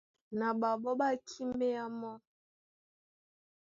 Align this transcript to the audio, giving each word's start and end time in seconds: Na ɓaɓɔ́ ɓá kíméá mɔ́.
Na 0.37 0.47
ɓaɓɔ́ 0.59 0.93
ɓá 0.99 1.09
kíméá 1.27 1.85
mɔ́. 1.99 2.13